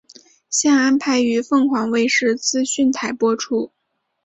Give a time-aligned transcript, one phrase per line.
[0.49, 3.71] 现安排于凤凰卫视资讯台播出。